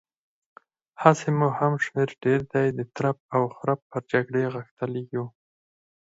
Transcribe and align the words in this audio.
هسې 1.01 1.29
مو 1.37 1.47
هم 1.59 1.73
شمېر 1.85 2.09
ډېر 2.23 2.41
دی، 2.53 2.67
د 2.77 2.79
ترپ 2.95 3.17
او 3.35 3.43
خرپ 3.57 3.79
پر 3.91 4.01
جګړې 4.11 4.43
غښتلي 4.55 5.03
يو. 5.15 5.25